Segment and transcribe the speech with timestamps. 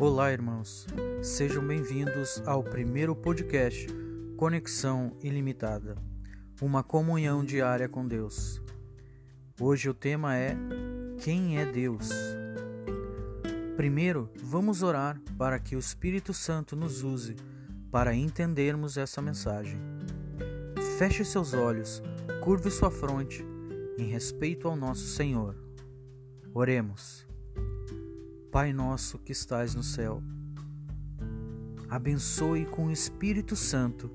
[0.00, 0.86] Olá, irmãos.
[1.20, 3.88] Sejam bem-vindos ao primeiro podcast
[4.36, 5.96] Conexão Ilimitada
[6.62, 8.62] uma comunhão diária com Deus.
[9.60, 10.56] Hoje o tema é
[11.18, 12.10] Quem é Deus?
[13.76, 17.34] Primeiro, vamos orar para que o Espírito Santo nos use
[17.90, 19.80] para entendermos essa mensagem.
[20.96, 22.00] Feche seus olhos,
[22.40, 23.44] curve sua fronte
[23.98, 25.56] em respeito ao nosso Senhor.
[26.54, 27.27] Oremos.
[28.50, 30.22] Pai nosso que estais no céu,
[31.86, 34.10] abençoe com o Espírito Santo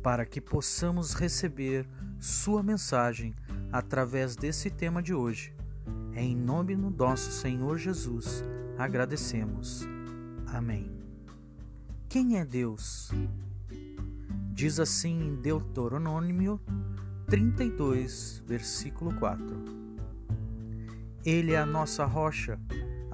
[0.00, 1.84] para que possamos receber
[2.20, 3.34] Sua mensagem
[3.72, 5.52] através desse tema de hoje.
[6.14, 8.44] Em nome do nosso Senhor Jesus
[8.78, 9.84] agradecemos.
[10.46, 10.88] Amém.
[12.08, 13.10] Quem é Deus?
[14.52, 16.60] Diz assim em Deuteronômio
[17.26, 19.44] 32, versículo 4.
[21.24, 22.58] Ele é a nossa rocha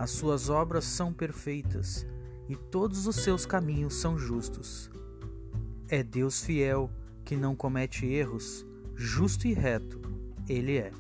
[0.04, 2.06] as suas obras são perfeitas
[2.46, 4.90] e todos os seus caminhos são justos.
[5.88, 6.90] É Deus fiel
[7.24, 9.98] que não comete erros, justo e reto,
[10.46, 10.92] Ele é.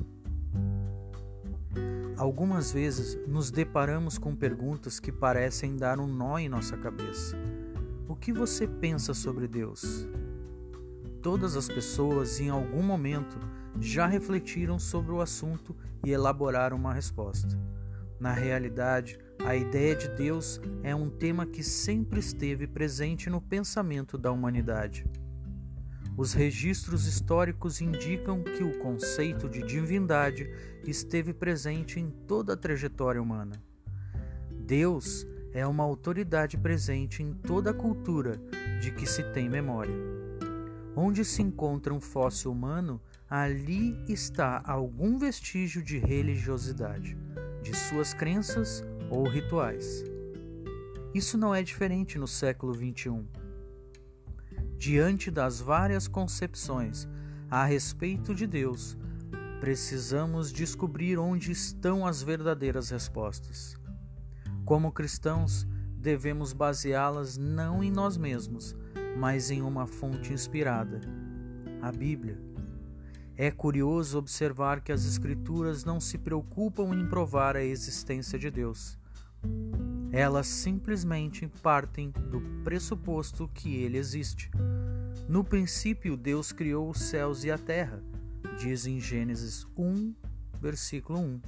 [2.16, 7.36] Algumas vezes nos deparamos com perguntas que parecem dar um nó em nossa cabeça.
[8.08, 10.08] O que você pensa sobre Deus?
[11.20, 13.38] Todas as pessoas, em algum momento,
[13.78, 17.54] já refletiram sobre o assunto e elaboraram uma resposta.
[18.18, 24.16] Na realidade, a ideia de Deus é um tema que sempre esteve presente no pensamento
[24.16, 25.04] da humanidade.
[26.16, 30.48] Os registros históricos indicam que o conceito de divindade
[30.86, 33.60] esteve presente em toda a trajetória humana.
[34.52, 38.40] Deus é uma autoridade presente em toda a cultura
[38.80, 39.94] de que se tem memória.
[40.96, 47.16] Onde se encontra um fóssil humano, ali está algum vestígio de religiosidade
[47.64, 50.04] de suas crenças ou rituais.
[51.14, 53.24] Isso não é diferente no século XXI.
[54.76, 57.08] Diante das várias concepções
[57.50, 58.98] a respeito de Deus,
[59.60, 63.74] precisamos descobrir onde estão as verdadeiras respostas.
[64.66, 65.66] Como cristãos,
[65.96, 68.76] devemos baseá-las não em nós mesmos,
[69.16, 71.00] mas em uma fonte inspirada,
[71.80, 72.38] a Bíblia.
[73.36, 78.96] É curioso observar que as Escrituras não se preocupam em provar a existência de Deus.
[80.12, 84.50] Elas simplesmente partem do pressuposto que ele existe.
[85.28, 88.00] No princípio, Deus criou os céus e a terra,
[88.56, 90.14] diz em Gênesis 1,
[90.60, 91.40] versículo 1.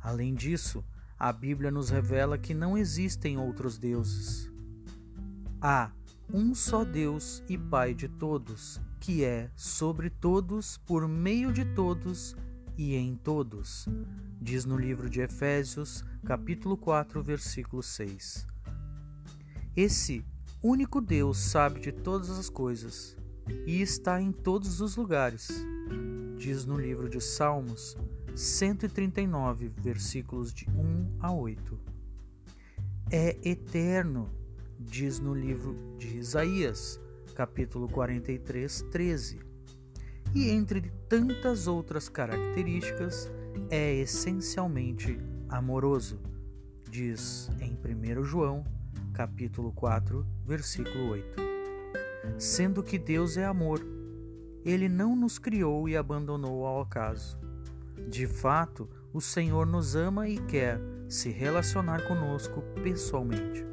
[0.00, 0.84] Além disso,
[1.16, 4.50] a Bíblia nos revela que não existem outros deuses.
[5.60, 5.92] Há
[6.32, 12.36] um só Deus e Pai de todos, que é sobre todos, por meio de todos
[12.76, 13.88] e em todos,
[14.40, 18.46] diz no livro de Efésios, capítulo 4, versículo 6.
[19.76, 20.24] Esse
[20.62, 23.16] único Deus sabe de todas as coisas
[23.66, 25.48] e está em todos os lugares,
[26.36, 27.96] diz no livro de Salmos
[28.34, 31.78] 139, versículos de 1 a 8.
[33.10, 34.28] É eterno,
[34.78, 37.00] diz no livro de Isaías,
[37.34, 39.40] capítulo 43, 13.
[40.34, 43.30] E entre tantas outras características,
[43.70, 46.20] é essencialmente amoroso,
[46.88, 48.64] diz em 1 João,
[49.12, 51.36] capítulo 4, versículo 8.
[52.38, 53.80] Sendo que Deus é amor,
[54.64, 57.38] ele não nos criou e abandonou ao acaso.
[58.08, 63.64] De fato, o Senhor nos ama e quer se relacionar conosco pessoalmente,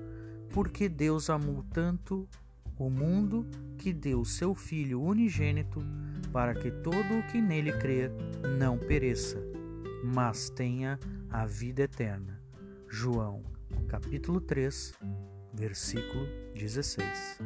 [0.53, 2.29] porque Deus amou tanto
[2.77, 3.45] o mundo
[3.77, 5.83] que deu seu Filho unigênito
[6.31, 8.11] para que todo o que nele crer
[8.57, 9.41] não pereça,
[10.03, 10.99] mas tenha
[11.29, 12.39] a vida eterna.
[12.87, 13.41] João,
[13.87, 14.93] capítulo 3,
[15.53, 17.39] versículo 16.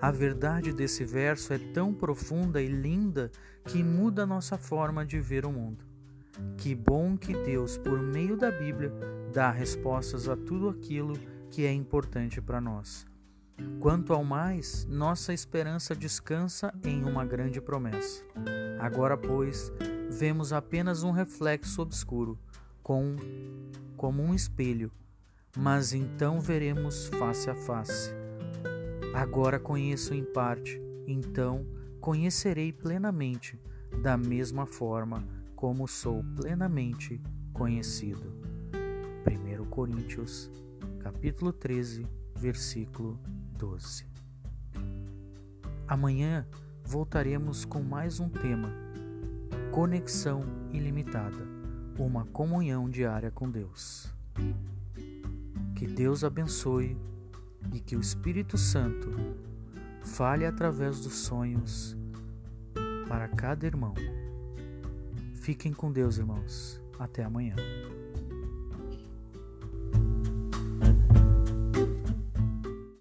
[0.00, 3.30] A verdade desse verso é tão profunda e linda
[3.64, 5.84] que muda nossa forma de ver o mundo.
[6.56, 8.92] Que bom que Deus, por meio da Bíblia,
[9.32, 11.14] dá respostas a tudo aquilo
[11.54, 13.06] que é importante para nós.
[13.78, 18.24] Quanto ao mais, nossa esperança descansa em uma grande promessa.
[18.80, 19.72] Agora, pois,
[20.10, 22.36] vemos apenas um reflexo obscuro,
[22.82, 23.14] com,
[23.96, 24.90] como um espelho,
[25.56, 28.10] mas então veremos face a face.
[29.14, 31.64] Agora conheço em parte, então
[32.00, 33.56] conhecerei plenamente,
[34.02, 35.24] da mesma forma
[35.54, 37.22] como sou plenamente
[37.52, 38.42] conhecido.
[39.24, 40.50] 1 Coríntios,
[41.04, 43.20] capítulo 13, versículo
[43.58, 44.06] 12.
[45.86, 46.46] Amanhã
[46.82, 48.72] voltaremos com mais um tema:
[49.70, 50.40] Conexão
[50.72, 51.46] ilimitada
[51.98, 54.10] uma comunhão diária com Deus.
[55.76, 56.96] Que Deus abençoe
[57.70, 59.10] e que o Espírito Santo
[60.02, 61.94] fale através dos sonhos
[63.06, 63.92] para cada irmão.
[65.34, 66.80] Fiquem com Deus, irmãos.
[66.98, 67.56] Até amanhã.